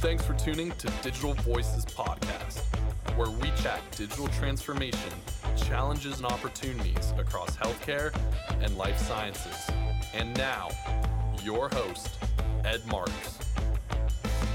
[0.00, 2.62] Thanks for tuning to Digital Voices Podcast,
[3.16, 5.12] where we chat digital transformation,
[5.58, 8.10] challenges, and opportunities across healthcare
[8.62, 9.68] and life sciences.
[10.14, 10.70] And now,
[11.42, 12.08] your host,
[12.64, 13.40] Ed Marks.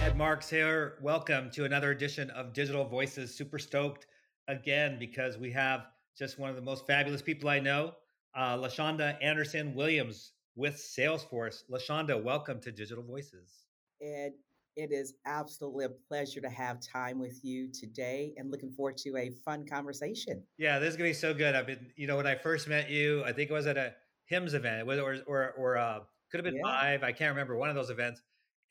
[0.01, 0.95] Ed Marks here.
[0.99, 3.31] Welcome to another edition of Digital Voices.
[3.31, 4.07] Super stoked
[4.47, 5.85] again because we have
[6.17, 7.93] just one of the most fabulous people I know,
[8.33, 11.69] uh, LaShonda Anderson Williams with Salesforce.
[11.69, 13.67] LaShonda, welcome to Digital Voices.
[14.01, 14.33] Ed,
[14.75, 19.15] it is absolutely a pleasure to have time with you today and looking forward to
[19.17, 20.43] a fun conversation.
[20.57, 21.55] Yeah, this is going to be so good.
[21.55, 23.93] I've been, you know, when I first met you, I think it was at a
[24.31, 25.99] HIMSS event, or, or, or uh,
[26.31, 26.69] could have been yeah.
[26.69, 27.03] live.
[27.03, 28.21] I can't remember one of those events.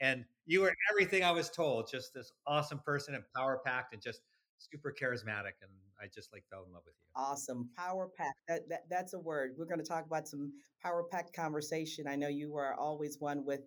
[0.00, 4.02] And you were everything I was told, just this awesome person and power packed and
[4.02, 4.20] just
[4.58, 5.54] super charismatic.
[5.62, 5.70] And
[6.04, 7.06] I just like fell in love with you.
[7.16, 7.70] Awesome.
[7.76, 8.34] Power pack.
[8.46, 9.54] That, that that's a word.
[9.56, 12.06] We're going to talk about some power packed conversation.
[12.06, 13.60] I know you are always one with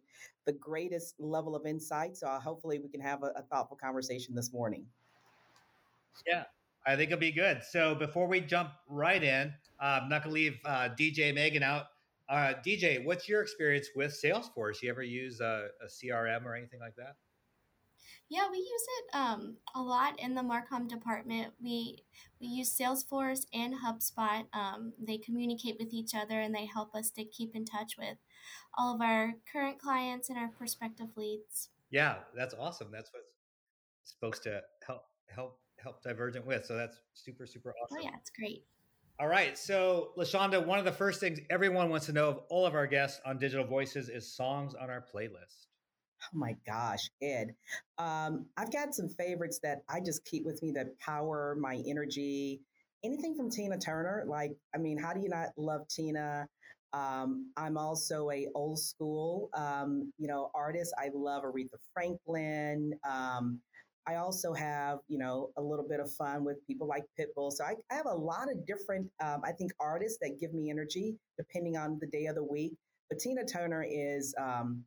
[0.45, 2.15] the greatest level of insight.
[2.15, 4.85] So uh, hopefully we can have a, a thoughtful conversation this morning.
[6.27, 6.43] Yeah,
[6.85, 7.61] I think it'll be good.
[7.67, 11.63] So before we jump right in, uh, I'm not going to leave uh, DJ Megan
[11.63, 11.85] out.
[12.29, 14.81] Uh, DJ, what's your experience with Salesforce?
[14.83, 17.15] You ever use a, a CRM or anything like that?
[18.29, 21.53] Yeah, we use it um, a lot in the Marcom department.
[21.61, 22.03] We
[22.41, 24.45] we use Salesforce and HubSpot.
[24.53, 28.17] Um, they communicate with each other and they help us to keep in touch with
[28.77, 31.69] all of our current clients and our prospective leads.
[31.89, 32.89] Yeah, that's awesome.
[32.91, 33.31] That's what's
[34.03, 36.65] supposed to help help help Divergent with.
[36.65, 37.97] So that's super super oh, awesome.
[38.01, 38.65] Oh yeah, it's great.
[39.19, 39.57] All right.
[39.57, 42.85] So, LaShonda, one of the first things everyone wants to know of all of our
[42.85, 45.65] guests on Digital Voices is songs on our playlist.
[46.23, 47.55] Oh my gosh, Ed.
[47.97, 52.61] Um, I've got some favorites that I just keep with me that power my energy.
[53.03, 56.47] Anything from Tina Turner, like, I mean, how do you not love Tina?
[56.93, 60.93] Um, I'm also a old school, um, you know, artist.
[60.97, 62.93] I love Aretha Franklin.
[63.07, 63.59] Um,
[64.07, 67.51] I also have, you know, a little bit of fun with people like Pitbull.
[67.51, 70.69] So I, I have a lot of different, um, I think, artists that give me
[70.69, 72.73] energy depending on the day of the week.
[73.09, 74.83] But Tina Turner is um,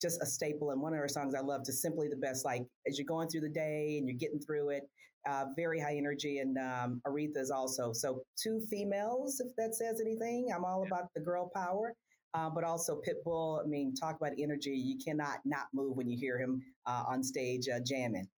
[0.00, 0.70] just a staple.
[0.70, 2.44] And one of her songs I love, just simply the best.
[2.44, 4.82] Like as you're going through the day and you're getting through it,
[5.28, 6.38] uh, very high energy.
[6.38, 10.48] And um, Aretha is also so two females, if that says anything.
[10.54, 11.94] I'm all about the girl power.
[12.34, 13.64] Uh, but also Pitbull.
[13.64, 14.70] I mean, talk about energy.
[14.70, 18.28] You cannot not move when you hear him uh, on stage uh, jamming.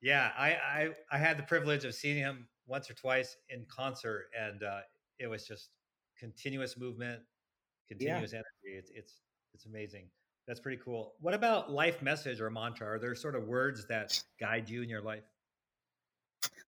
[0.00, 4.26] Yeah, I, I, I had the privilege of seeing him once or twice in concert,
[4.38, 4.80] and uh,
[5.18, 5.70] it was just
[6.18, 7.20] continuous movement,
[7.88, 8.38] continuous yeah.
[8.38, 8.78] energy.
[8.78, 9.20] It's it's
[9.54, 10.06] it's amazing.
[10.46, 11.14] That's pretty cool.
[11.20, 12.88] What about life message or mantra?
[12.88, 15.24] Are there sort of words that guide you in your life?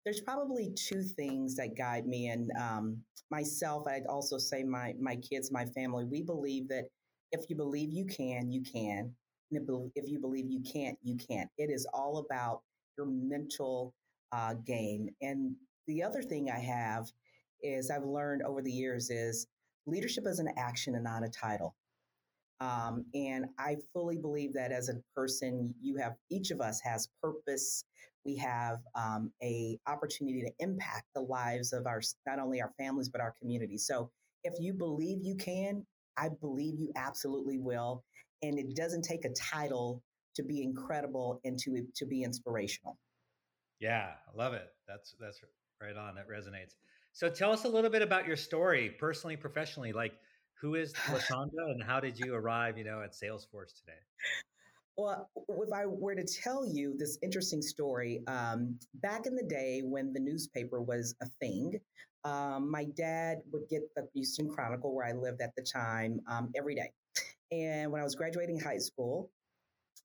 [0.04, 2.98] There's probably two things that guide me and um,
[3.30, 3.86] myself.
[3.88, 6.04] I'd also say my my kids, my family.
[6.04, 6.84] We believe that
[7.32, 9.12] if you believe you can, you can.
[9.50, 11.48] And if you believe you can't, you can't.
[11.58, 12.62] It is all about
[12.96, 13.94] your mental
[14.32, 15.08] uh, game.
[15.20, 15.54] And
[15.86, 17.06] the other thing I have
[17.62, 19.46] is I've learned over the years is
[19.86, 21.74] leadership is an action and not a title.
[22.60, 27.08] Um, and I fully believe that as a person, you have each of us has
[27.22, 27.84] purpose.
[28.24, 33.08] We have um, a opportunity to impact the lives of our not only our families
[33.08, 33.76] but our community.
[33.76, 34.10] So
[34.44, 35.84] if you believe you can,
[36.16, 38.04] I believe you absolutely will.
[38.42, 40.02] And it doesn't take a title
[40.36, 42.98] to be incredible and to to be inspirational.
[43.80, 44.68] Yeah, I love it.
[44.86, 45.40] That's that's
[45.82, 46.14] right on.
[46.14, 46.74] That resonates.
[47.12, 49.92] So tell us a little bit about your story, personally, professionally.
[49.92, 50.14] Like,
[50.60, 53.98] who is LaShonda, and how did you arrive, you know, at Salesforce today?
[54.96, 59.82] Well, if I were to tell you this interesting story, um, back in the day
[59.84, 61.80] when the newspaper was a thing,
[62.24, 66.50] um, my dad would get the Houston Chronicle, where I lived at the time, um,
[66.56, 66.92] every day.
[67.50, 69.30] And when I was graduating high school,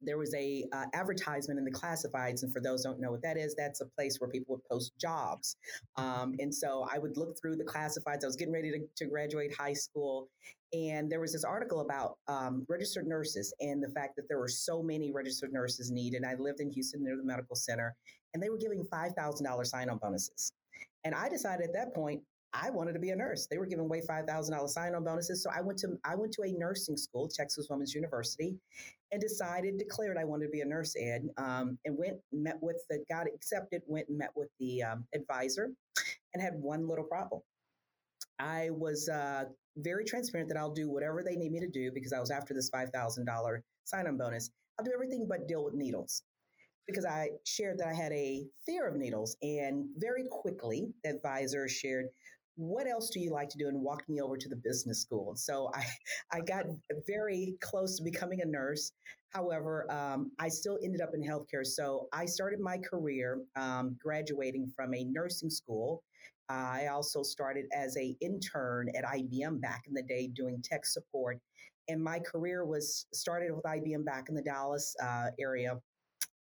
[0.02, 3.38] there was a uh, advertisement in the classifieds and for those don't know what that
[3.38, 5.58] is that's a place where people would post jobs.
[5.98, 8.24] Um, and so i would look through the classifieds.
[8.24, 10.30] I was getting ready to, to graduate high school
[10.72, 14.48] and there was this article about um, registered nurses and the fact that there were
[14.48, 16.24] so many registered nurses needed.
[16.24, 17.96] I lived in houston near the medical center
[18.34, 20.54] and they were giving $5000 sign-on bonuses.
[21.04, 22.22] And i decided at that point
[22.54, 23.48] I wanted to be a nurse.
[23.50, 26.32] They were giving away five thousand dollars sign-on bonuses, so I went to I went
[26.34, 28.58] to a nursing school, Texas Women's University,
[29.12, 30.96] and decided declared I wanted to be a nurse.
[31.00, 33.84] Ed um, and went met with the got accepted.
[33.88, 35.70] Went and met with the um, advisor,
[36.34, 37.42] and had one little problem.
[38.40, 39.44] I was uh,
[39.78, 42.54] very transparent that I'll do whatever they need me to do because I was after
[42.54, 44.50] this five thousand dollar sign-on bonus.
[44.80, 46.24] I'll do everything but deal with needles
[46.88, 49.38] because I shared that I had a fear of needles.
[49.44, 52.08] And very quickly, the advisor shared,
[52.60, 55.34] what else do you like to do and walked me over to the business school
[55.36, 55.86] so i
[56.34, 56.66] i got
[57.08, 58.92] very close to becoming a nurse
[59.32, 61.66] However, um, I still ended up in healthcare.
[61.66, 66.04] So I started my career um, graduating from a nursing school.
[66.50, 71.40] I also started as a intern at IBM back in the day doing tech support.
[71.88, 75.80] And my career was started with IBM back in the Dallas uh, area,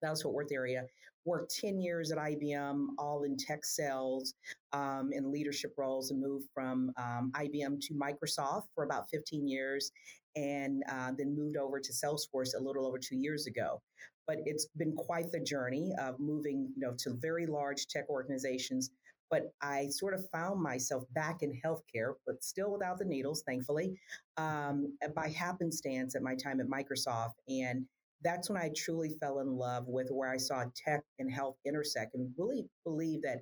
[0.01, 0.83] Dallas Fort Worth area.
[1.29, 4.33] Worked 10 years at IBM, all in tech sales
[4.73, 9.91] um, and leadership roles, and moved from um, IBM to Microsoft for about 15 years
[10.35, 13.79] and uh, then moved over to Salesforce a little over two years ago.
[14.25, 18.89] But it's been quite the journey of moving, you know, to very large tech organizations.
[19.29, 23.99] But I sort of found myself back in healthcare, but still without the needles, thankfully,
[24.37, 27.35] um, by happenstance at my time at Microsoft.
[27.47, 27.85] And
[28.23, 32.15] that's when I truly fell in love with where I saw tech and health intersect
[32.15, 33.39] and really believe that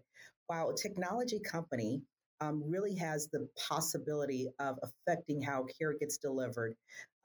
[0.48, 2.02] while a technology company
[2.40, 6.76] um, really has the possibility of affecting how care gets delivered,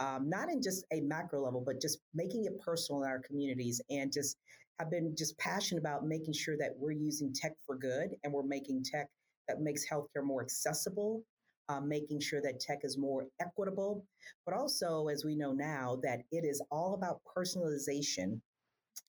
[0.01, 3.81] um, not in just a macro level, but just making it personal in our communities
[3.91, 4.37] and just
[4.79, 8.43] have been just passionate about making sure that we're using tech for good and we're
[8.43, 9.09] making tech
[9.49, 11.23] that makes healthcare more accessible,
[11.69, 14.05] um, making sure that tech is more equitable,
[14.45, 18.41] but also, as we know now, that it is all about personalization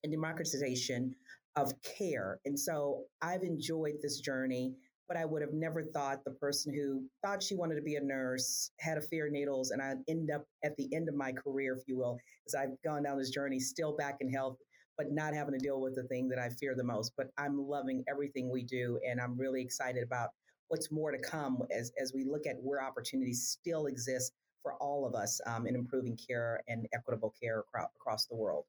[0.02, 1.14] and democratization
[1.56, 2.40] of care.
[2.44, 4.74] And so I've enjoyed this journey
[5.08, 8.00] but I would have never thought the person who thought she wanted to be a
[8.00, 11.32] nurse had a fear of needles, and I end up at the end of my
[11.32, 14.56] career, if you will, as I've gone down this journey, still back in health,
[14.96, 17.12] but not having to deal with the thing that I fear the most.
[17.16, 20.30] But I'm loving everything we do, and I'm really excited about
[20.74, 25.06] what's more to come as as we look at where opportunities still exist for all
[25.06, 28.64] of us um, in improving care and equitable care across, across the world.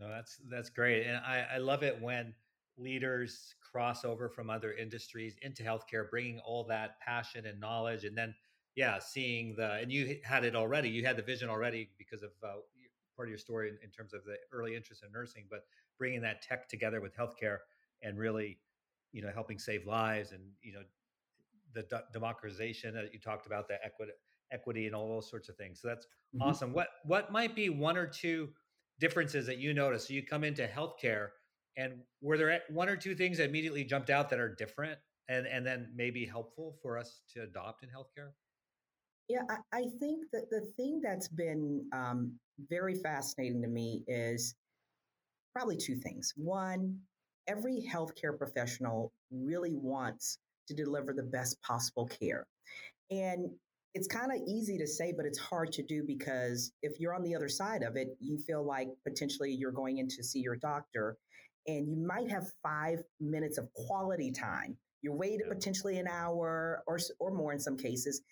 [0.00, 2.32] No, that's that's great, and I, I love it when
[2.78, 8.16] leaders cross over from other industries into healthcare, bringing all that passion and knowledge, and
[8.16, 8.34] then
[8.74, 10.88] yeah, seeing the and you had it already.
[10.88, 12.60] You had the vision already because of uh,
[13.16, 15.64] part of your story in, in, terms of the early interest in nursing, but
[15.98, 17.58] bringing that tech together with healthcare
[18.02, 18.60] and really,
[19.12, 20.82] you know, helping save lives and you know,
[21.78, 24.12] the d- democratization that you talked about, the equity,
[24.52, 25.80] equity, and all those sorts of things.
[25.80, 26.42] So that's mm-hmm.
[26.42, 26.72] awesome.
[26.72, 28.48] What what might be one or two
[29.00, 30.08] differences that you notice?
[30.08, 31.28] So you come into healthcare
[31.76, 34.98] and were there one or two things that immediately jumped out that are different
[35.28, 38.30] and, and then maybe helpful for us to adopt in healthcare?
[39.28, 42.32] Yeah, I, I think that the thing that's been um,
[42.68, 44.54] very fascinating to me is
[45.54, 46.32] probably two things.
[46.36, 46.98] One,
[47.46, 52.46] every healthcare professional really wants to deliver the best possible care.
[53.10, 53.50] And
[53.94, 57.22] it's kind of easy to say, but it's hard to do because if you're on
[57.22, 60.56] the other side of it, you feel like potentially you're going in to see your
[60.56, 61.16] doctor
[61.66, 64.76] and you might have five minutes of quality time.
[65.02, 65.52] You wait yeah.
[65.52, 68.22] potentially an hour or, or more in some cases.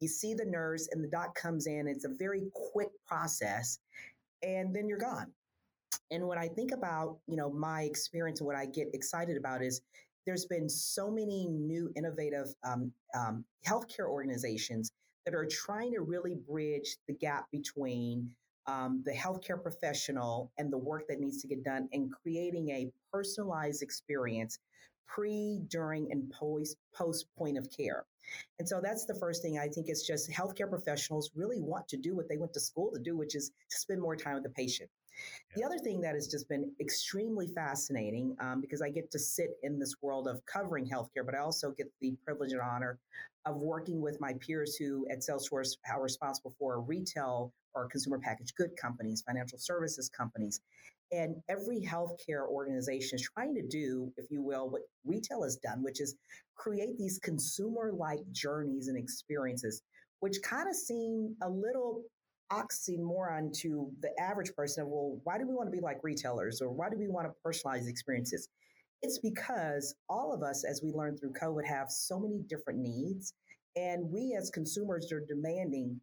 [0.00, 1.86] You see the nurse and the doc comes in.
[1.86, 2.42] It's a very
[2.72, 3.78] quick process,
[4.42, 5.32] and then you're gone.
[6.10, 9.62] And when I think about, you know, my experience and what I get excited about
[9.62, 9.80] is
[10.26, 14.92] there's been so many new innovative um, um, healthcare organizations
[15.24, 18.30] that are trying to really bridge the gap between
[18.66, 22.90] um, the healthcare professional and the work that needs to get done and creating a
[23.12, 24.58] personalized experience
[25.06, 28.04] pre, during, and post, post point of care.
[28.58, 31.96] And so that's the first thing I think it's just healthcare professionals really want to
[31.96, 34.44] do what they went to school to do, which is to spend more time with
[34.44, 34.88] the patient.
[35.54, 39.50] The other thing that has just been extremely fascinating um, because I get to sit
[39.62, 42.98] in this world of covering healthcare, but I also get the privilege and honor
[43.44, 48.54] of working with my peers who at Salesforce are responsible for retail or consumer packaged
[48.56, 50.60] good companies, financial services companies.
[51.10, 55.82] And every healthcare organization is trying to do, if you will, what retail has done,
[55.82, 56.14] which is
[56.54, 59.82] create these consumer like journeys and experiences,
[60.20, 62.02] which kind of seem a little
[62.52, 66.60] oxymoron to the average person of, well, why do we want to be like retailers
[66.60, 68.48] or why do we want to personalize experiences?
[69.00, 73.34] It's because all of us, as we learned through COVID, have so many different needs.
[73.74, 75.98] And we as consumers are demanding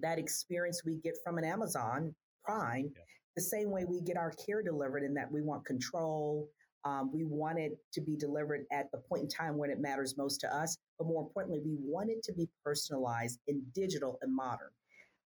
[0.00, 2.14] that experience we get from an Amazon
[2.44, 3.02] Prime yeah.
[3.34, 6.48] the same way we get our care delivered in that we want control.
[6.84, 10.16] Um, we want it to be delivered at the point in time when it matters
[10.16, 10.78] most to us.
[10.98, 14.70] But more importantly, we want it to be personalized and digital and modern.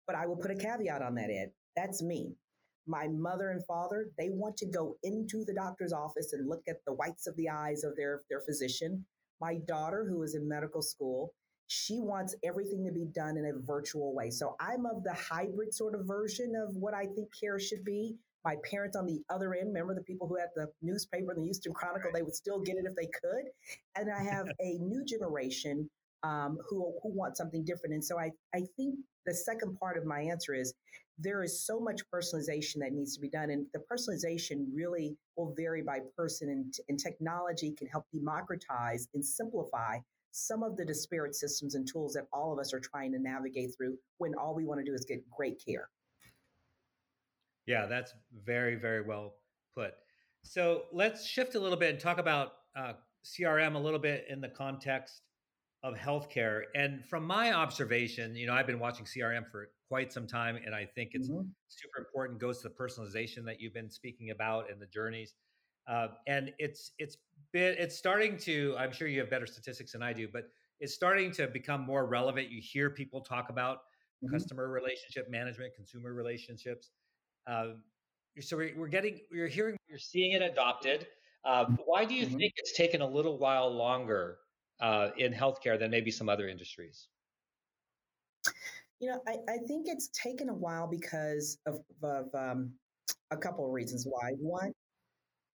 [0.09, 1.51] But I will put a caveat on that, Ed.
[1.75, 2.33] That's me.
[2.87, 6.77] My mother and father, they want to go into the doctor's office and look at
[6.87, 9.05] the whites of the eyes of their, their physician.
[9.39, 11.35] My daughter, who is in medical school,
[11.67, 14.31] she wants everything to be done in a virtual way.
[14.31, 18.15] So I'm of the hybrid sort of version of what I think care should be.
[18.43, 21.71] My parents on the other end, remember the people who had the newspaper, the Houston
[21.71, 23.43] Chronicle, they would still get it if they could.
[23.95, 25.87] And I have a new generation
[26.23, 27.93] um, who who want something different.
[27.93, 28.95] And so I I think
[29.25, 30.73] the second part of my answer is
[31.19, 33.49] there is so much personalization that needs to be done.
[33.51, 39.23] And the personalization really will vary by person, and, and technology can help democratize and
[39.23, 39.97] simplify
[40.31, 43.71] some of the disparate systems and tools that all of us are trying to navigate
[43.75, 45.89] through when all we want to do is get great care.
[47.65, 48.13] Yeah, that's
[48.45, 49.33] very, very well
[49.75, 49.93] put.
[50.43, 52.93] So let's shift a little bit and talk about uh,
[53.25, 55.21] CRM a little bit in the context
[55.83, 56.63] of healthcare.
[56.75, 60.75] And from my observation, you know, I've been watching CRM for quite some time, and
[60.75, 61.47] I think it's mm-hmm.
[61.67, 62.39] super important.
[62.39, 65.33] Goes to the personalization that you've been speaking about and the journeys.
[65.87, 67.17] Uh, and it's it's
[67.53, 68.75] been it's starting to.
[68.77, 72.05] I'm sure you have better statistics than I do, but it's starting to become more
[72.05, 72.49] relevant.
[72.49, 73.77] You hear people talk about
[74.23, 74.33] mm-hmm.
[74.33, 76.91] customer relationship management, consumer relationships.
[77.47, 77.81] Um,
[78.41, 81.07] so we're, we're getting, we're hearing, you're seeing it adopted.
[81.43, 82.37] Uh, why do you mm-hmm.
[82.37, 84.37] think it's taken a little while longer
[84.81, 87.07] uh, in healthcare than maybe some other industries?
[88.99, 92.71] You know, I, I think it's taken a while because of, of um,
[93.31, 94.31] a couple of reasons why.
[94.39, 94.73] One,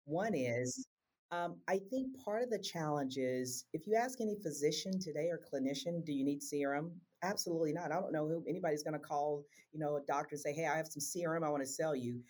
[0.05, 0.87] one is
[1.33, 5.39] um, I think part of the challenge is if you ask any physician today or
[5.39, 6.91] clinician, do you need CRM?
[7.23, 7.93] Absolutely not.
[7.93, 10.67] I don't know who anybody's going to call, you know, a doctor and say, "Hey,
[10.67, 12.21] I have some CRM I want to sell you."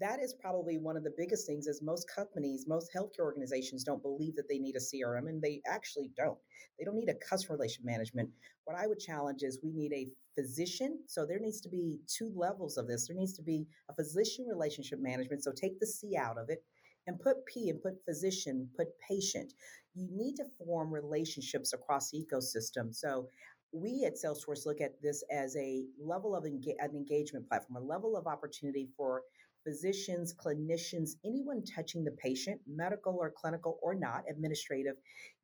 [0.00, 1.66] That is probably one of the biggest things.
[1.66, 5.60] Is most companies, most healthcare organizations don't believe that they need a CRM, and they
[5.66, 6.38] actually don't.
[6.78, 8.30] They don't need a customer relation management.
[8.64, 11.00] What I would challenge is we need a physician.
[11.06, 13.08] So there needs to be two levels of this.
[13.08, 15.44] There needs to be a physician relationship management.
[15.44, 16.64] So take the C out of it
[17.06, 19.52] and put P and put physician, put patient.
[19.94, 22.94] You need to form relationships across the ecosystem.
[22.94, 23.28] So
[23.72, 27.86] we at Salesforce look at this as a level of enga- an engagement platform, a
[27.86, 29.22] level of opportunity for
[29.64, 34.96] physicians, clinicians, anyone touching the patient, medical or clinical or not, administrative,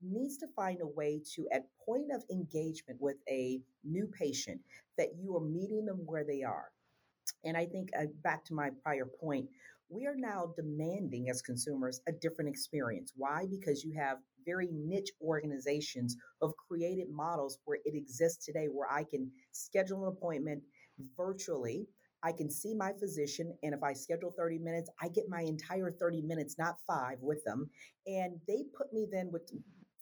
[0.02, 4.60] needs to find a way to, at point of engagement with a new patient,
[4.98, 6.70] that you are meeting them where they are.
[7.44, 9.46] And I think uh, back to my prior point,
[9.88, 13.12] we are now demanding as consumers a different experience.
[13.16, 13.46] Why?
[13.48, 19.04] Because you have very niche organizations of created models where it exists today, where I
[19.04, 20.62] can schedule an appointment
[21.16, 21.86] virtually.
[22.22, 25.90] I can see my physician, and if I schedule 30 minutes, I get my entire
[25.90, 27.70] 30 minutes, not five, with them.
[28.06, 29.50] And they put me then with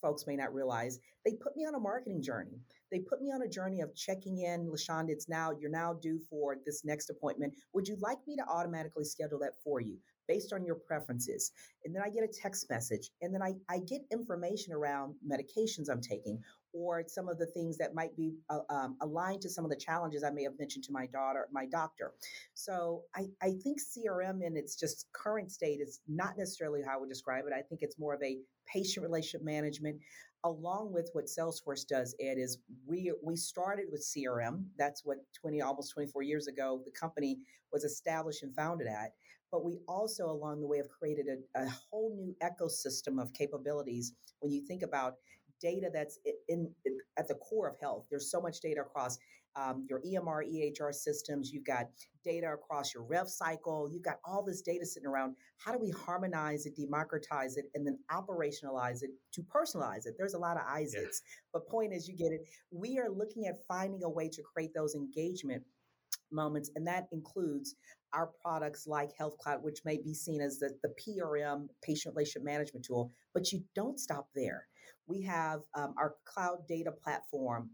[0.01, 2.61] folks may not realize, they put me on a marketing journey.
[2.93, 4.67] They put me on a journey of checking in.
[4.67, 7.55] LaShonda, it's now, you're now due for this next appointment.
[7.73, 9.97] Would you like me to automatically schedule that for you?
[10.29, 11.53] based on your preferences.
[11.85, 15.91] And then I get a text message, and then I, I get information around medications
[15.91, 16.41] I'm taking
[16.75, 19.77] or some of the things that might be uh, um, aligned to some of the
[19.77, 22.13] challenges I may have mentioned to my daughter, my doctor.
[22.55, 27.01] So I, I think CRM in its just current state is not necessarily how I
[27.01, 27.53] would describe it.
[27.57, 29.99] I think it's more of a patient relationship management
[30.45, 34.65] along with what Salesforce does, Ed, is we we started with CRM.
[34.77, 37.39] That's what 20 almost 24 years ago the company
[37.73, 39.13] was established and founded at
[39.55, 44.13] but we also along the way have created a, a whole new ecosystem of capabilities
[44.41, 45.15] when you think about
[45.65, 46.19] data that's
[46.49, 49.17] in, in, at the core of health there's so much data across
[49.57, 51.87] um, your emr ehr systems you've got
[52.23, 55.91] data across your rev cycle you've got all this data sitting around how do we
[55.91, 60.65] harmonize it democratize it and then operationalize it to personalize it there's a lot of
[60.69, 61.51] isaacs yeah.
[61.55, 64.75] but point is you get it we are looking at finding a way to create
[64.75, 65.63] those engagement
[66.35, 67.77] moments, and that includes
[68.13, 72.45] our products like Health Cloud, which may be seen as the, the PRM, patient relationship
[72.45, 73.11] management tool.
[73.33, 74.67] But you don't stop there.
[75.07, 77.71] We have um, our cloud data platform,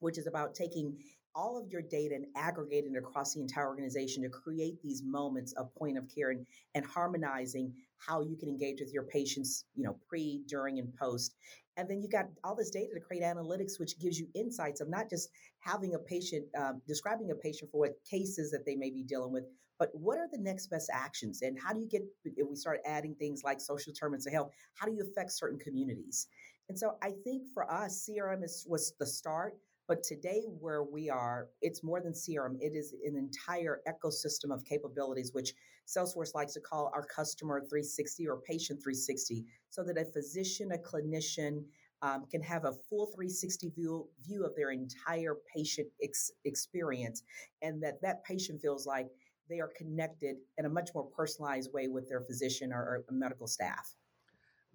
[0.00, 0.96] which is about taking
[1.36, 5.52] all of your data and aggregating it across the entire organization to create these moments
[5.54, 9.82] of point of care and, and harmonizing how you can engage with your patients, you
[9.82, 11.34] know, pre, during, and post.
[11.76, 14.88] And then you got all this data to create analytics, which gives you insights of
[14.88, 15.28] not just
[15.58, 19.32] having a patient, um, describing a patient for what cases that they may be dealing
[19.32, 19.44] with,
[19.78, 21.42] but what are the next best actions?
[21.42, 24.52] And how do you get, if we start adding things like social determinants of health,
[24.74, 26.28] how do you affect certain communities?
[26.68, 29.56] And so I think for us, CRM is, was the start.
[29.86, 32.56] But today, where we are, it's more than CRM.
[32.58, 35.52] It is an entire ecosystem of capabilities, which
[35.86, 40.78] Salesforce likes to call our customer 360 or patient 360, so that a physician, a
[40.78, 41.64] clinician,
[42.00, 47.22] um, can have a full 360 view, view of their entire patient ex- experience,
[47.60, 49.08] and that that patient feels like
[49.48, 53.46] they are connected in a much more personalized way with their physician or, or medical
[53.46, 53.94] staff.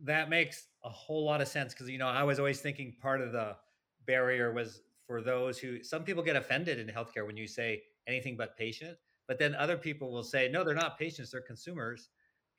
[0.04, 3.22] That makes a whole lot of sense because you know I was always thinking part
[3.22, 3.56] of the
[4.06, 8.38] barrier was for those who some people get offended in healthcare when you say anything
[8.38, 12.10] but patient, but then other people will say no, they're not patients, they're consumers,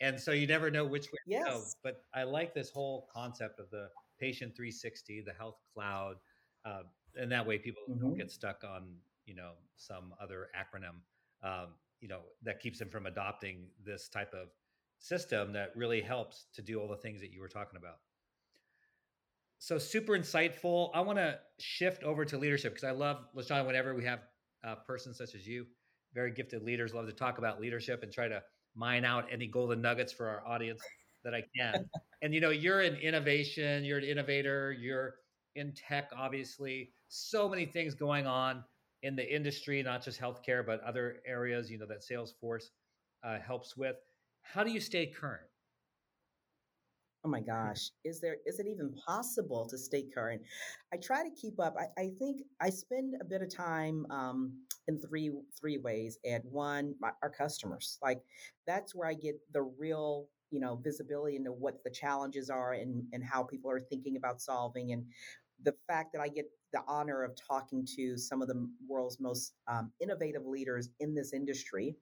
[0.00, 1.44] and so you never know which way yes.
[1.44, 1.64] to go.
[1.82, 6.16] But I like this whole concept of the patient 360, the health cloud,
[6.64, 6.82] uh,
[7.16, 8.00] and that way people mm-hmm.
[8.00, 8.94] don't get stuck on
[9.24, 11.00] you know some other acronym
[11.42, 11.68] um,
[12.00, 14.48] you know, that keeps them from adopting this type of
[15.00, 17.96] system that really helps to do all the things that you were talking about.
[19.58, 20.90] So super insightful.
[20.94, 23.66] I want to shift over to leadership because I love LaShawn.
[23.66, 24.20] Whenever we have
[24.62, 25.66] a person such as you,
[26.14, 28.42] very gifted leaders, love to talk about leadership and try to
[28.74, 30.80] mine out any golden nuggets for our audience
[31.24, 31.88] that I can.
[32.22, 35.16] and you know, you're an innovation, you're an innovator, you're
[35.56, 36.90] in tech, obviously.
[37.08, 38.64] So many things going on
[39.02, 42.64] in the industry, not just healthcare, but other areas, you know, that Salesforce
[43.24, 43.96] uh, helps with.
[44.52, 45.46] How do you stay current?
[47.24, 50.42] Oh my gosh, is there is it even possible to stay current?
[50.92, 51.76] I try to keep up.
[51.78, 54.52] I, I think I spend a bit of time um,
[54.88, 56.18] in three three ways.
[56.24, 58.22] And one, my, our customers, like
[58.66, 63.04] that's where I get the real you know visibility into what the challenges are and
[63.12, 65.04] and how people are thinking about solving and
[65.62, 69.52] the fact that I get the honor of talking to some of the world's most
[69.68, 71.94] um, innovative leaders in this industry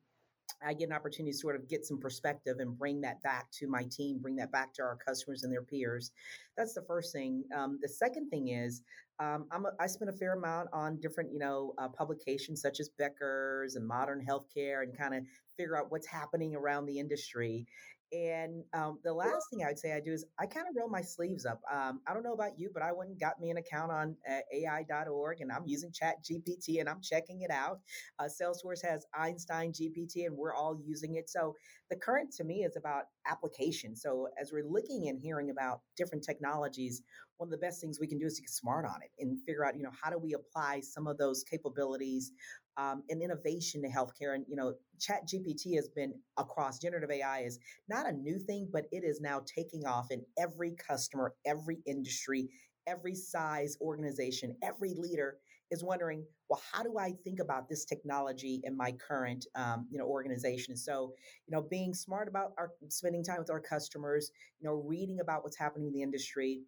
[0.64, 3.68] I get an opportunity to sort of get some perspective and bring that back to
[3.68, 6.10] my team, bring that back to our customers and their peers.
[6.56, 7.44] That's the first thing.
[7.56, 8.82] Um, the second thing is
[9.20, 12.80] um, I'm a, I spend a fair amount on different, you know, uh, publications such
[12.80, 15.24] as Becker's and Modern Healthcare, and kind of
[15.56, 17.66] figure out what's happening around the industry.
[18.12, 20.88] And um, the last thing I would say I do is I kind of roll
[20.88, 21.60] my sleeves up.
[21.70, 24.16] Um, I don't know about you, but I went and got me an account on
[24.28, 27.80] uh, AI.org and I'm using Chat GPT and I'm checking it out.
[28.18, 31.28] Uh, Salesforce has Einstein GPT and we're all using it.
[31.28, 31.54] So
[31.90, 33.94] the current to me is about application.
[33.94, 37.02] So as we're looking and hearing about different technologies,
[37.36, 39.38] one of the best things we can do is to get smart on it and
[39.44, 42.32] figure out, you know, how do we apply some of those capabilities
[42.78, 44.34] um, and innovation to healthcare.
[44.34, 47.58] And you know, Chat GPT has been across generative AI is
[47.88, 52.48] not a new thing, but it is now taking off in every customer, every industry,
[52.86, 55.38] every size organization, every leader
[55.70, 59.98] is wondering, well, how do I think about this technology in my current, um, you
[59.98, 60.76] know, organization?
[60.76, 61.12] So,
[61.46, 64.30] you know, being smart about our spending time with our customers,
[64.60, 66.62] you know, reading about what's happening in the industry,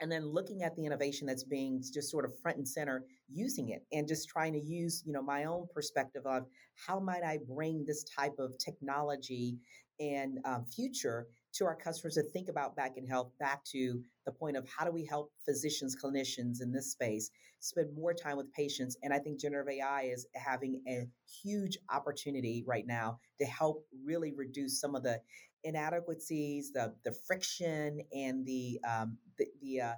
[0.00, 3.68] and then looking at the innovation that's being just sort of front and center using
[3.70, 6.46] it and just trying to use you know my own perspective of
[6.86, 9.58] how might i bring this type of technology
[10.00, 14.32] and um, future to our customers to think about back in health back to the
[14.32, 18.50] point of how do we help physicians clinicians in this space spend more time with
[18.52, 21.06] patients and i think generative ai is having a
[21.42, 25.20] huge opportunity right now to help really reduce some of the
[25.64, 29.94] inadequacies, the the friction, and the um, the the, uh,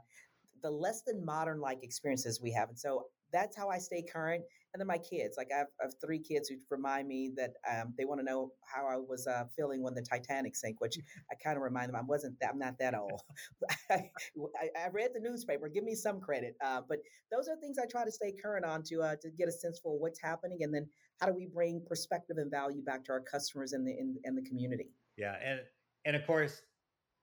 [0.62, 2.68] the less than modern like experiences we have.
[2.68, 4.44] And so that's how I stay current.
[4.75, 7.53] And then my kids, like I have, I have three kids who remind me that
[7.70, 10.98] um, they want to know how I was uh, feeling when the Titanic sank, which
[11.31, 12.38] I kind of remind them I wasn't.
[12.40, 13.20] That, I'm not that old.
[13.90, 15.68] I, I, read the newspaper.
[15.68, 16.57] Give me some credit.
[16.64, 16.98] Uh, but
[17.31, 19.79] those are things I try to stay current on to uh, to get a sense
[19.83, 20.87] for what's happening, and then
[21.20, 24.35] how do we bring perspective and value back to our customers and the in, in
[24.35, 24.88] the community.
[25.16, 25.61] Yeah, and
[26.05, 26.62] and of course,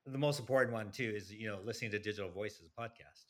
[0.05, 3.25] the most important one too is you know listening to Digital Voices podcast.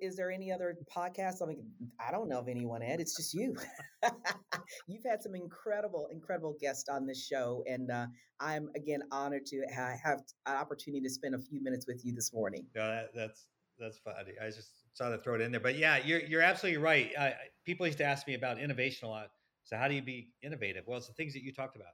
[0.00, 1.42] Is there any other podcast?
[1.42, 1.64] I mean,
[1.98, 3.00] I don't know of anyone, Ed.
[3.00, 3.56] It's just you.
[4.86, 8.06] You've had some incredible, incredible guests on this show, and uh,
[8.40, 12.32] I'm again honored to have an opportunity to spend a few minutes with you this
[12.32, 12.64] morning.
[12.74, 13.46] Yeah, that, that's
[13.78, 14.32] that's funny.
[14.40, 17.10] I just saw to throw it in there, but yeah, you're you're absolutely right.
[17.18, 17.30] Uh,
[17.66, 19.30] people used to ask me about innovation a lot.
[19.64, 20.84] So how do you be innovative?
[20.86, 21.92] Well, it's the things that you talked about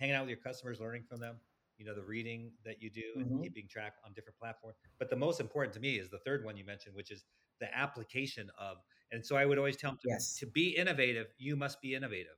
[0.00, 1.36] hanging out with your customers, learning from them,
[1.78, 3.20] you know, the reading that you do mm-hmm.
[3.20, 4.76] and keeping track on different platforms.
[4.98, 7.24] But the most important to me is the third one you mentioned, which is
[7.60, 8.78] the application of.
[9.12, 10.36] And so I would always tell them to, yes.
[10.38, 12.36] to be innovative, you must be innovative.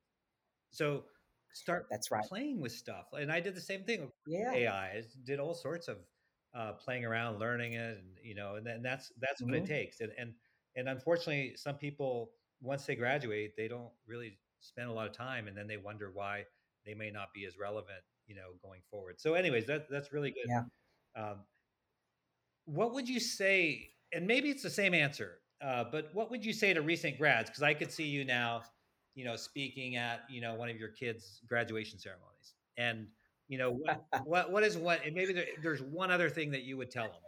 [0.70, 1.04] So
[1.54, 3.06] start that's right playing with stuff.
[3.12, 4.52] And I did the same thing with yeah.
[4.52, 4.86] AI.
[4.86, 5.98] I did all sorts of
[6.54, 9.50] uh, playing around, learning it, and you know, and then that's that's mm-hmm.
[9.50, 9.72] what it mm-hmm.
[9.72, 10.00] takes.
[10.00, 10.32] And and
[10.76, 15.48] and unfortunately, some people once they graduate, they don't really spend a lot of time,
[15.48, 16.44] and then they wonder why
[16.86, 19.20] they may not be as relevant, you know, going forward.
[19.20, 20.46] So, anyways, that that's really good.
[20.48, 20.62] Yeah.
[21.16, 21.40] Um,
[22.64, 23.90] what would you say?
[24.12, 27.50] And maybe it's the same answer, uh, but what would you say to recent grads?
[27.50, 28.62] Because I could see you now,
[29.14, 33.06] you know, speaking at you know one of your kids' graduation ceremonies, and
[33.48, 35.04] you know what what what is what?
[35.04, 37.20] And maybe there, there's one other thing that you would tell them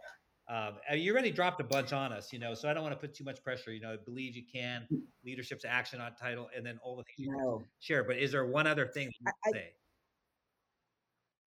[0.47, 2.99] um, you already dropped a bunch on us, you know, so I don't want to
[2.99, 3.73] put too much pressure.
[3.73, 4.99] You know, I believe you can, mm.
[5.25, 7.59] leadership's action on title, and then all the things no.
[7.59, 8.03] you share.
[8.03, 9.73] But is there one other thing you I, say?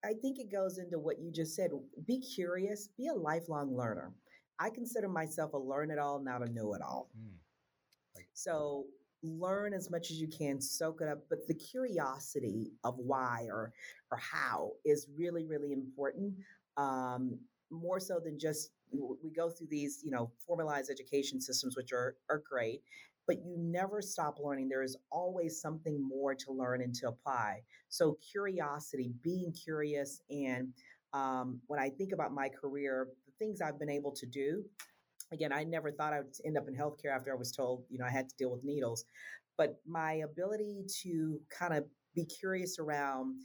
[0.05, 1.71] I think it goes into what you just said.
[2.07, 4.13] Be curious, be a lifelong learner.
[4.59, 7.09] I consider myself a learn it all, not a know it all.
[7.17, 8.23] Mm.
[8.33, 8.87] So
[9.23, 13.73] learn as much as you can, soak it up, but the curiosity of why or
[14.11, 16.35] or how is really, really important.
[16.77, 17.39] Um,
[17.71, 22.17] more so than just we go through these, you know, formalized education systems, which are
[22.31, 22.83] are great.
[23.27, 24.69] but you never stop learning.
[24.69, 27.61] There is always something more to learn and to apply.
[27.91, 30.69] So, curiosity, being curious, and
[31.13, 34.65] um, when I think about my career, the things I've been able to do,
[35.33, 37.99] again, I never thought I would end up in healthcare after I was told, you
[37.99, 39.05] know, I had to deal with needles.
[39.57, 43.37] But my ability to kind of be curious around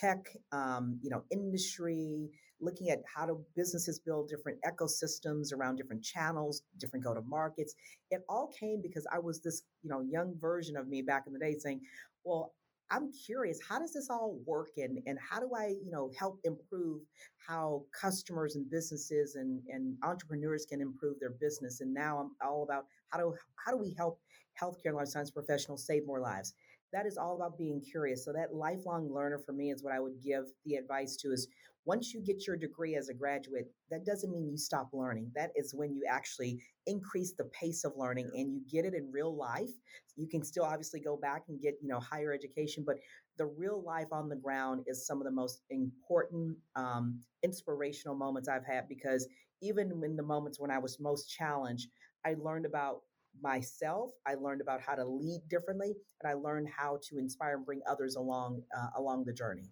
[0.00, 0.18] tech,
[0.52, 6.62] um, you know, industry, looking at how do businesses build different ecosystems around different channels,
[6.78, 7.74] different go to markets.
[8.10, 11.32] It all came because I was this, you know, young version of me back in
[11.32, 11.80] the day saying,
[12.24, 12.52] well,
[12.92, 16.40] I'm curious, how does this all work and, and how do I, you know, help
[16.42, 17.02] improve
[17.46, 21.80] how customers and businesses and, and entrepreneurs can improve their business?
[21.80, 24.20] And now I'm all about how do how do we help
[24.60, 26.54] healthcare and life science professionals save more lives?
[26.92, 28.24] That is all about being curious.
[28.24, 31.46] So that lifelong learner for me is what I would give the advice to is
[31.86, 35.30] once you get your degree as a graduate, that doesn't mean you stop learning.
[35.34, 39.10] That is when you actually increase the pace of learning and you get it in
[39.10, 39.70] real life.
[40.16, 42.96] You can still obviously go back and get, you know, higher education, but
[43.38, 48.48] the real life on the ground is some of the most important, um, inspirational moments
[48.48, 49.26] I've had because
[49.62, 51.88] even in the moments when I was most challenged,
[52.26, 53.00] I learned about
[53.42, 54.10] myself.
[54.26, 57.80] I learned about how to lead differently, and I learned how to inspire and bring
[57.88, 59.70] others along uh, along the journey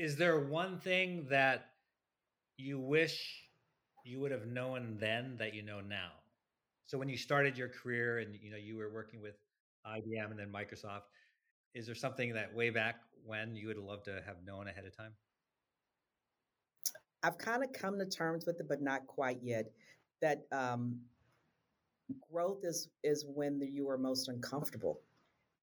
[0.00, 1.72] is there one thing that
[2.56, 3.44] you wish
[4.02, 6.08] you would have known then that you know now?
[6.86, 9.34] So when you started your career and you know you were working with
[9.86, 11.02] IBM and then Microsoft,
[11.74, 14.86] is there something that way back when you would have loved to have known ahead
[14.86, 15.12] of time?
[17.22, 19.66] I've kind of come to terms with it, but not quite yet.
[20.22, 20.98] That um,
[22.30, 25.00] growth is is when you are most uncomfortable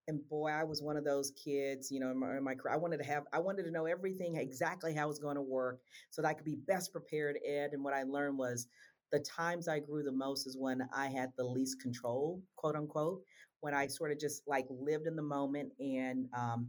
[0.07, 2.77] and boy, I was one of those kids, you know, in my, in my, I
[2.77, 5.81] wanted to have, I wanted to know everything exactly how it was going to work
[6.11, 7.71] so that I could be best prepared, Ed.
[7.73, 8.67] And what I learned was
[9.11, 13.21] the times I grew the most is when I had the least control, quote unquote,
[13.59, 16.67] when I sort of just like lived in the moment and um,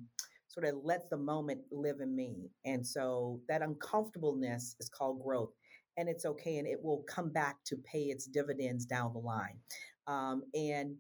[0.49, 2.51] sort of let the moment live in me.
[2.65, 5.53] And so that uncomfortableness is called growth.
[5.99, 6.57] And it's okay.
[6.57, 9.59] And it will come back to pay its dividends down the line.
[10.07, 10.97] Um, and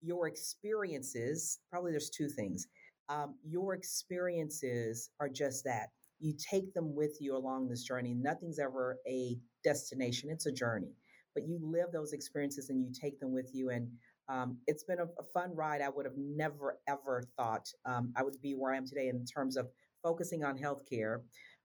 [0.00, 2.68] your experiences, probably there's two things.
[3.08, 5.88] Um, your experiences are just that.
[6.20, 8.14] You take them with you along this journey.
[8.14, 10.94] Nothing's ever a destination, it's a journey.
[11.34, 13.70] But you live those experiences and you take them with you.
[13.70, 13.88] And
[14.28, 15.80] um, it's been a, a, fun ride.
[15.80, 19.24] I would have never, ever thought um, I would be where I am today in
[19.24, 19.68] terms of
[20.02, 21.20] focusing on healthcare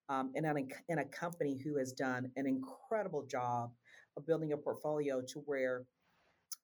[0.10, 0.56] um, and a,
[0.89, 3.72] in a company who has done an incredible job
[4.15, 5.86] of building a portfolio to where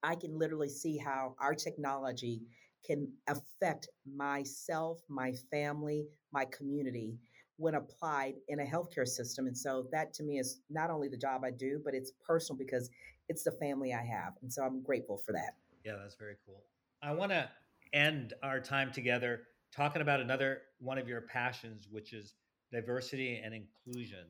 [0.02, 2.42] I can literally see how our technology
[2.86, 7.18] can affect myself, my family, my community
[7.58, 9.48] when applied in a healthcare system.
[9.48, 12.58] And so that to me is not only the job I do, but it's personal
[12.58, 12.90] because
[13.30, 14.34] it's the family I have.
[14.42, 15.56] And so I'm grateful for that.
[15.86, 16.64] Yeah, that's very cool.
[17.02, 17.50] I want to
[17.94, 19.42] end our time together
[19.74, 22.34] talking about another one of your passions, which is
[22.74, 24.26] diversity and inclusion.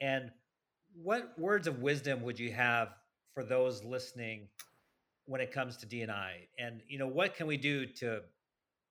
[0.00, 0.30] And
[1.02, 2.88] what words of wisdom would you have
[3.32, 4.48] for those listening
[5.26, 8.20] when it comes to DNI, and you know what can we do to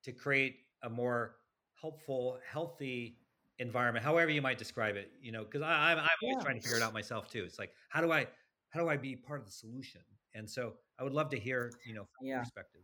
[0.03, 1.35] to create a more
[1.79, 3.17] helpful, healthy
[3.59, 5.11] environment, however you might describe it.
[5.21, 6.43] You know, because I'm I'm always yeah.
[6.43, 7.43] trying to figure it out myself too.
[7.43, 8.27] It's like how do I
[8.69, 10.01] how do I be part of the solution?
[10.33, 12.39] And so I would love to hear you know from yeah.
[12.39, 12.81] perspective.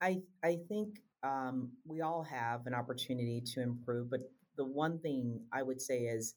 [0.00, 4.20] I I think um, we all have an opportunity to improve, but
[4.56, 6.34] the one thing I would say is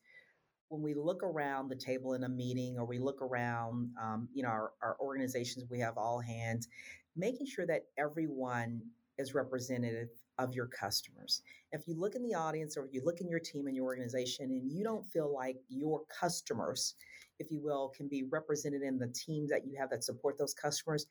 [0.70, 4.44] when we look around the table in a meeting or we look around, um, you
[4.44, 6.68] know, our, our organizations, we have all hands,
[7.16, 8.82] making sure that everyone
[9.18, 11.42] is representative of your customers.
[11.72, 13.86] If you look in the audience or if you look in your team and your
[13.86, 16.96] organization and you don't feel like your customers,
[17.40, 20.54] if you will, can be represented in the teams that you have that support those
[20.54, 21.08] customers,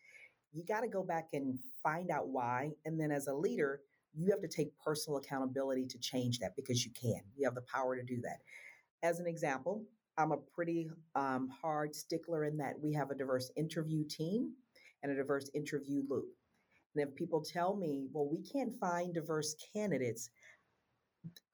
[0.52, 2.70] you got to go back and find out why.
[2.84, 3.80] And then as a leader,
[4.14, 7.20] you have to take personal accountability to change that because you can.
[7.36, 8.38] You have the power to do that.
[9.02, 9.84] As an example,
[10.16, 14.52] I'm a pretty um, hard stickler in that we have a diverse interview team
[15.02, 16.26] and a diverse interview loop.
[16.94, 20.30] And if people tell me, well, we can't find diverse candidates,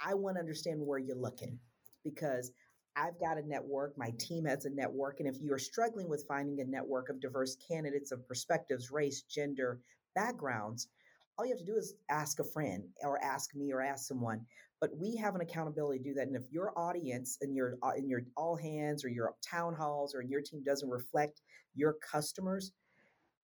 [0.00, 1.58] I want to understand where you're looking
[2.04, 2.52] because
[2.96, 5.20] I've got a network, my team has a network.
[5.20, 9.80] And if you're struggling with finding a network of diverse candidates of perspectives, race, gender,
[10.14, 10.88] backgrounds,
[11.36, 14.46] all you have to do is ask a friend or ask me or ask someone
[14.84, 16.26] but we have an accountability to do that.
[16.26, 20.14] And if your audience and your uh, in your all hands or your town halls
[20.14, 21.40] or your team doesn't reflect
[21.74, 22.72] your customers,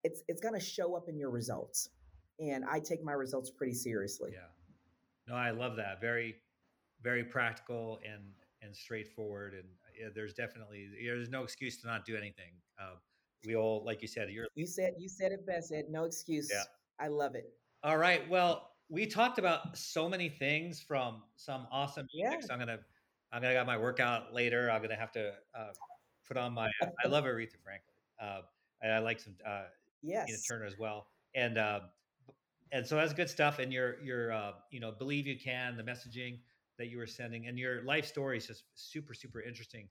[0.04, 1.88] it's it's going to show up in your results.
[2.40, 4.32] And I take my results pretty seriously.
[4.34, 4.48] Yeah.
[5.28, 5.98] No, I love that.
[5.98, 6.36] Very,
[7.02, 8.22] very practical and
[8.62, 9.54] and straightforward.
[9.54, 9.64] And
[9.98, 12.52] yeah, there's definitely there's no excuse to not do anything.
[12.80, 12.94] Uh,
[13.46, 14.46] we all, like you said, you're.
[14.54, 15.72] You said you said it best.
[15.72, 15.86] Ed.
[15.88, 16.48] No excuse.
[16.52, 16.64] Yeah.
[16.98, 17.52] I love it.
[17.82, 18.28] All right.
[18.28, 22.40] Well, we talked about so many things from some awesome music.
[22.42, 22.46] Yeah.
[22.46, 22.78] So I'm gonna,
[23.32, 24.70] I'm gonna got my workout later.
[24.70, 25.72] I'm gonna have to uh,
[26.26, 26.70] put on my.
[27.04, 28.40] I love Aretha Franklin, uh,
[28.82, 29.62] and I like some uh,
[30.02, 30.26] Yes.
[30.26, 31.06] Tina Turner as well.
[31.34, 31.80] And uh,
[32.72, 33.58] and so that's good stuff.
[33.58, 36.38] And your your uh, you know believe you can the messaging
[36.80, 39.88] that you were sending and your life story is just super super interesting.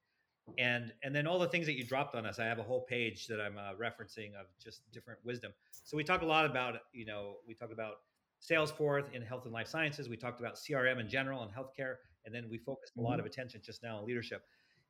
[0.58, 2.40] And and then all the things that you dropped on us.
[2.40, 5.54] I have a whole page that I'm uh, referencing of just different wisdom.
[5.84, 7.98] So we talk a lot about you know we talk about
[8.42, 10.10] Salesforce in health and life sciences.
[10.10, 13.26] We talked about CRM in general and healthcare, and then we focused a lot of
[13.26, 14.44] attention just now on leadership.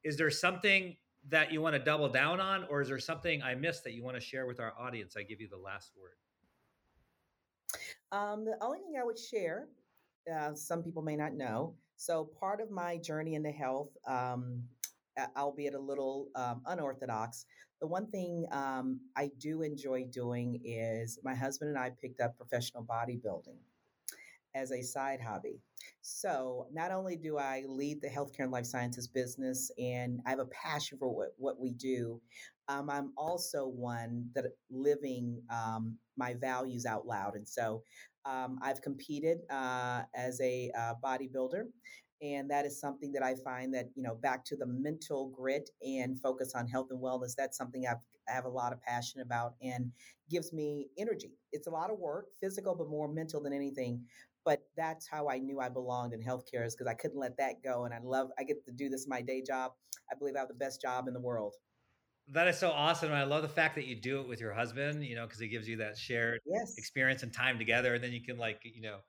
[0.03, 0.95] Is there something
[1.27, 4.03] that you want to double down on, or is there something I missed that you
[4.03, 5.15] want to share with our audience?
[5.17, 6.13] I give you the last word.
[8.11, 9.67] Um, the only thing I would share,
[10.33, 11.75] uh, some people may not know.
[11.99, 14.63] So, part of my journey into health, um,
[15.35, 17.45] albeit a little um, unorthodox,
[17.81, 22.37] the one thing um, I do enjoy doing is my husband and I picked up
[22.37, 23.57] professional bodybuilding
[24.55, 25.59] as a side hobby.
[26.01, 30.39] So, not only do I lead the healthcare and life sciences business and I have
[30.39, 32.21] a passion for what, what we do,
[32.69, 37.35] um, I'm also one that living um, my values out loud.
[37.35, 37.83] And so,
[38.25, 41.63] um, I've competed uh, as a uh, bodybuilder,
[42.21, 45.69] and that is something that I find that you know back to the mental grit
[45.85, 47.35] and focus on health and wellness.
[47.37, 47.97] That's something I've,
[48.29, 49.91] I have a lot of passion about and
[50.29, 51.31] gives me energy.
[51.51, 54.03] It's a lot of work, physical, but more mental than anything.
[54.45, 57.61] But that's how I knew I belonged in healthcare is because I couldn't let that
[57.63, 57.85] go.
[57.85, 59.71] And I love I get to do this my day job.
[60.11, 61.55] I believe I have the best job in the world.
[62.31, 63.11] That is so awesome.
[63.11, 65.47] I love the fact that you do it with your husband, you know, because it
[65.47, 66.75] gives you that shared Yes.
[66.77, 67.95] experience and time together.
[67.95, 68.99] And then you can, like, you know,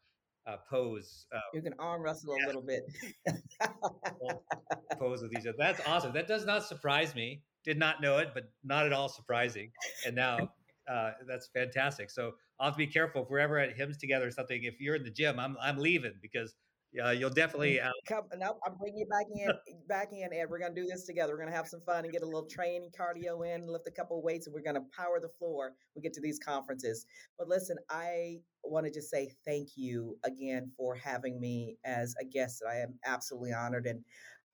[0.46, 2.44] uh, pose, uh, You can arm wrestle Yeah.
[2.44, 2.84] a little bit.
[4.98, 5.56] pose with each other.
[5.58, 6.12] That's awesome.
[6.12, 7.44] That does not surprise me.
[7.64, 9.72] Did not know it, but not at all surprising.
[10.06, 10.54] And now
[10.88, 12.10] uh, that's fantastic.
[12.10, 14.64] So I'll have to be careful if we're ever at HIMSS together or something.
[14.64, 16.54] If you're in the gym, I'm, I'm leaving because
[16.98, 20.46] uh, you'll definitely, uh, Come, no, I'm bringing you back in, back in, Ed.
[20.48, 21.32] We're gonna do this together.
[21.32, 24.18] We're gonna have some fun and get a little training, cardio in, lift a couple
[24.18, 25.74] of weights, and we're gonna power the floor.
[25.94, 27.06] We get to these conferences.
[27.38, 32.24] But listen, I want to just say thank you again for having me as a
[32.24, 32.62] guest.
[32.68, 34.02] I am absolutely honored, and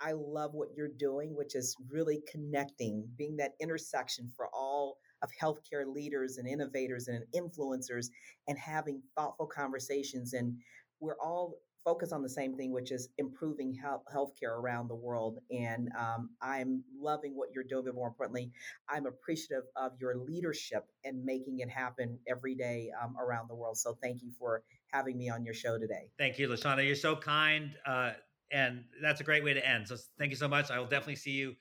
[0.01, 5.31] I love what you're doing, which is really connecting, being that intersection for all of
[5.41, 8.09] healthcare leaders and innovators and influencers,
[8.47, 10.35] and having thoughtful conversations.
[10.35, 10.59] And
[11.01, 11.55] we're all
[11.87, 15.39] focus on the same thing, which is improving health healthcare around the world.
[15.51, 18.51] And um, I'm loving what you're doing, but more importantly,
[18.91, 23.79] I'm appreciative of your leadership and making it happen every day um, around the world.
[23.79, 26.11] So thank you for having me on your show today.
[26.19, 26.85] thank you, LaShonda.
[26.85, 27.71] You're so kind.
[27.87, 28.13] Uh,
[28.53, 29.87] and that's a great way to end.
[29.87, 30.71] So thank you so much.
[30.71, 31.55] I will definitely see you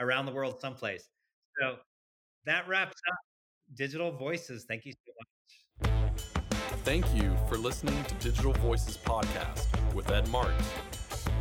[0.00, 1.08] around the world someplace.
[1.60, 1.76] So
[2.46, 3.18] that wraps up
[3.74, 4.64] Digital Voices.
[4.66, 5.28] Thank you so much.
[6.82, 10.64] Thank you for listening to Digital Voices Podcast with Ed Marks.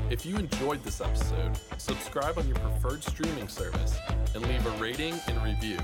[0.10, 3.98] If you enjoyed this episode, subscribe on your preferred streaming service
[4.36, 5.78] and leave a rating and review.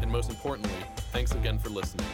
[0.00, 0.72] And most importantly,
[1.12, 2.06] thanks again for listening.